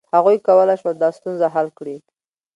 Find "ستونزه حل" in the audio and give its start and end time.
1.17-1.67